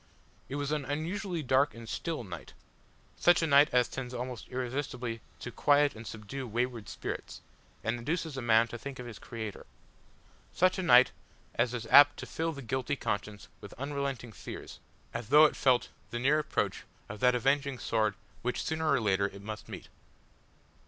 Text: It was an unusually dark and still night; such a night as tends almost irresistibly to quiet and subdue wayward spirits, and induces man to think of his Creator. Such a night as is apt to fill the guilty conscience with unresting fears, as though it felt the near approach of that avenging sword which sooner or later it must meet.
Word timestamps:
It 0.49 0.55
was 0.55 0.71
an 0.71 0.83
unusually 0.83 1.43
dark 1.43 1.75
and 1.75 1.87
still 1.87 2.23
night; 2.23 2.53
such 3.17 3.43
a 3.43 3.45
night 3.45 3.69
as 3.71 3.87
tends 3.87 4.15
almost 4.15 4.47
irresistibly 4.47 5.21
to 5.41 5.51
quiet 5.51 5.93
and 5.93 6.07
subdue 6.07 6.47
wayward 6.47 6.89
spirits, 6.89 7.41
and 7.83 7.99
induces 7.99 8.35
man 8.35 8.67
to 8.69 8.79
think 8.79 8.97
of 8.97 9.05
his 9.05 9.19
Creator. 9.19 9.67
Such 10.51 10.79
a 10.79 10.81
night 10.81 11.11
as 11.53 11.75
is 11.75 11.85
apt 11.91 12.17
to 12.17 12.25
fill 12.25 12.51
the 12.51 12.63
guilty 12.63 12.95
conscience 12.95 13.47
with 13.59 13.75
unresting 13.77 14.31
fears, 14.31 14.79
as 15.13 15.29
though 15.29 15.45
it 15.45 15.55
felt 15.55 15.89
the 16.09 16.17
near 16.17 16.39
approach 16.39 16.83
of 17.07 17.19
that 17.19 17.35
avenging 17.35 17.77
sword 17.77 18.15
which 18.41 18.63
sooner 18.63 18.89
or 18.91 18.99
later 18.99 19.27
it 19.27 19.43
must 19.43 19.69
meet. 19.69 19.87